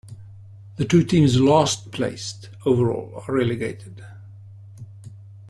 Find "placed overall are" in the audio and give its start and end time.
1.91-3.33